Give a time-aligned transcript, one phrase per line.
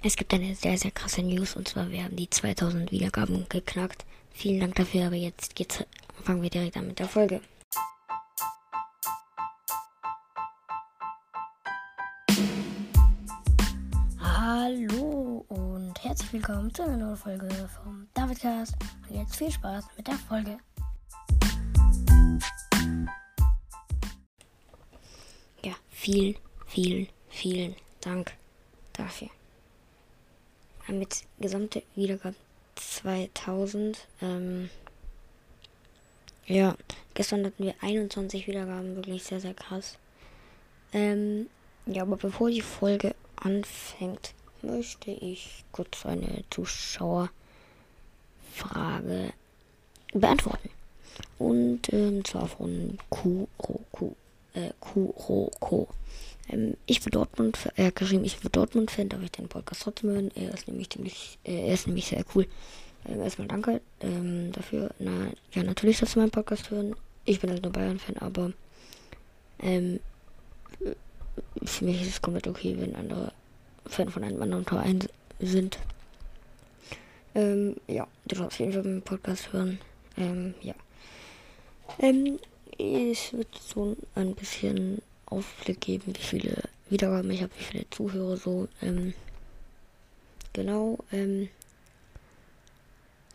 [0.00, 4.06] Es gibt eine sehr, sehr krasse News und zwar, wir haben die 2000 Wiedergaben geknackt.
[4.30, 5.84] Vielen Dank dafür, aber jetzt geht's,
[6.22, 7.40] fangen wir direkt an mit der Folge.
[14.20, 17.48] Hallo und herzlich willkommen zu einer neuen Folge
[17.82, 18.76] vom Davidcast.
[19.08, 20.58] Und jetzt viel Spaß mit der Folge.
[25.64, 26.36] Ja, vielen,
[26.66, 28.32] vielen, vielen Dank
[28.92, 29.28] dafür.
[30.88, 32.36] Haben jetzt gesamte Wiedergaben
[32.76, 34.06] 2000.
[34.22, 34.70] Ähm,
[36.46, 36.74] ja,
[37.12, 39.98] gestern hatten wir 21 Wiedergaben, wirklich sehr, sehr krass.
[40.94, 41.48] Ähm,
[41.84, 44.32] ja, aber bevor die Folge anfängt,
[44.62, 47.30] möchte ich kurz eine Zuschauerfrage
[50.14, 50.70] beantworten.
[51.38, 54.16] Und ähm, zwar von Kuroko.
[54.54, 55.88] Äh, Kuroko.
[56.48, 60.30] Ähm, ich für Dortmund, hat geschrieben, ich für Dortmund-Fan, darf ich den Podcast trotzdem hören.
[60.34, 62.46] Er ist nämlich ziemlich, äh, er ist nämlich sehr cool.
[63.06, 64.90] Ähm, erstmal danke ähm, dafür.
[64.98, 66.96] Na, ja, natürlich darfst du meinen Podcast hören.
[67.24, 68.52] Ich bin halt nur Bayern-Fan, aber
[69.60, 70.00] ähm,
[71.64, 73.32] für mich ist es komplett okay, wenn andere
[73.86, 75.00] Fan von einem anderen Verein
[75.40, 75.78] sind.
[77.34, 79.78] Ähm, ja, du darfst auf jeden Fall meinen Podcast hören.
[80.16, 80.74] Ähm, ja.
[81.98, 82.38] Ähm,
[82.76, 88.36] es wird so ein bisschen Ausblick geben, wie viele Wiedergaben ich habe, wie viele Zuhörer
[88.36, 88.68] so.
[88.82, 89.14] Ähm,
[90.52, 90.98] genau.
[91.12, 91.48] Ähm,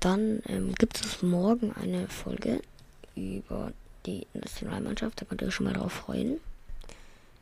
[0.00, 2.60] dann ähm, gibt es morgen eine Folge
[3.16, 3.72] über
[4.06, 5.20] die Nationalmannschaft.
[5.20, 6.40] Da könnt ihr euch schon mal drauf freuen.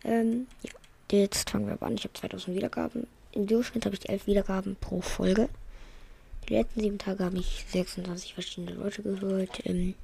[0.04, 1.94] Ähm, ja, jetzt fangen wir an.
[1.94, 3.06] Ich habe 2000 Wiedergaben.
[3.32, 5.48] Im Durchschnitt habe ich 11 Wiedergaben pro Folge.
[6.48, 9.64] Die letzten sieben Tage habe ich 26 verschiedene Leute gehört.
[9.64, 9.94] Ähm,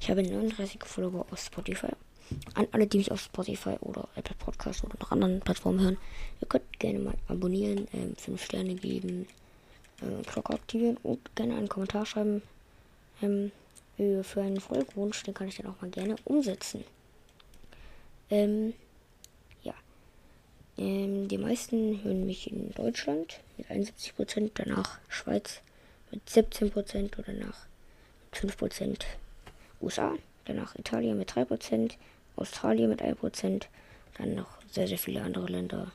[0.00, 1.88] ich habe 39 Follower auf Spotify.
[2.54, 5.96] An alle, die mich auf Spotify oder Apple Podcast oder noch anderen Plattformen hören,
[6.40, 9.26] ihr könnt gerne mal abonnieren, ähm, 5 Sterne geben,
[10.00, 12.42] äh, Glocke aktivieren und gerne einen Kommentar schreiben
[13.22, 13.52] ähm,
[13.96, 15.22] für einen Folgewunsch.
[15.22, 16.84] Den kann ich dann auch mal gerne umsetzen.
[18.30, 18.74] Ähm,
[19.62, 19.74] ja.
[20.76, 25.60] Ähm, die meisten hören mich in Deutschland mit 71%, danach Schweiz
[26.10, 27.66] mit 17% oder nach
[28.32, 29.04] 5%
[29.80, 30.14] USA,
[30.44, 31.92] danach Italien mit 3%,
[32.36, 33.64] Australien mit 1%,
[34.18, 35.92] dann noch sehr, sehr viele andere Länder.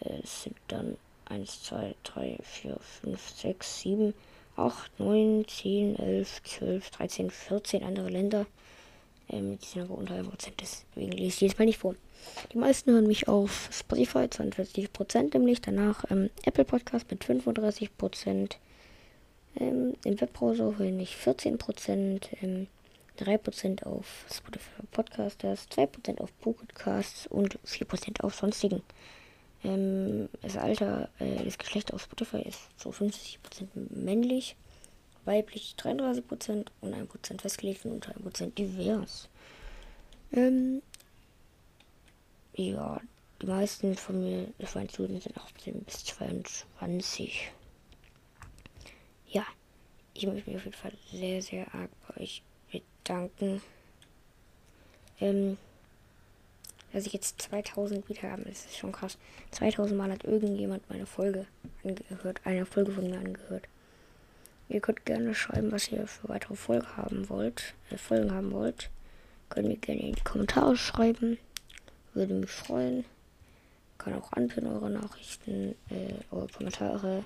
[0.00, 0.96] Es sind dann
[1.26, 4.14] 1, 2, 3, 4, 5, 6, 7,
[4.56, 8.46] 8, 9, 10, 11, 12, 13, 14 andere Länder.
[9.28, 10.26] Ähm, die sind aber unter 1%,
[10.60, 11.94] deswegen lese ich jetzt mal nicht vor.
[12.52, 18.56] Die meisten hören mich auf Spotify, 42% nämlich, danach ähm, Apple Podcast mit 35%,
[19.56, 22.66] ähm, im Webbrowser höre ich 14%, ähm,
[23.18, 28.82] 3% auf Spotify Podcasters, 2% auf Pocketcasts und 4% auf sonstigen.
[29.64, 34.56] Ähm, das Alter, äh, das Geschlecht auf Spotify ist so 50% männlich,
[35.24, 39.28] weiblich 33% und 1% festgelegt und unter 1% divers.
[40.32, 40.82] Ähm,
[42.54, 43.00] ja,
[43.40, 47.50] die meisten von mir, das waren Studenten, sind 18 bis 22.
[49.28, 49.44] Ja,
[50.14, 53.62] ich möchte mich auf jeden Fall sehr, sehr arg bei euch bedanken.
[55.20, 55.56] Ähm,
[56.92, 59.16] dass ich jetzt 2000 Wiedergaben, das ist schon krass.
[59.52, 61.46] 2000 Mal hat irgendjemand meine Folge
[61.84, 63.64] angehört, eine Folge von mir angehört.
[64.68, 68.90] Ihr könnt gerne schreiben, was ihr für weitere Folgen haben wollt, äh, Folgen haben wollt.
[69.48, 71.38] Könnt ihr gerne in die Kommentare schreiben.
[72.14, 73.04] Würde mich freuen.
[73.98, 77.24] Kann auch anpinnen eure Nachrichten, äh, eure Kommentare.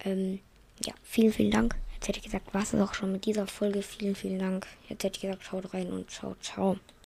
[0.00, 0.40] Ähm,
[0.84, 1.76] ja, vielen, vielen Dank.
[1.98, 3.82] Jetzt hätte ich gesagt, was ist auch schon mit dieser Folge.
[3.82, 4.68] Vielen, vielen Dank.
[4.88, 6.76] Jetzt hätte ich gesagt, schaut rein und ciao, ciao.